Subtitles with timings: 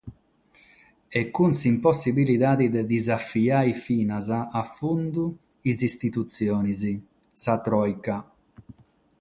[1.19, 4.25] E cun s'impossibilidade de disafiare finas
[4.61, 5.25] a fundu
[5.69, 6.81] "is istitutziones",
[7.43, 8.15] sa Tròika.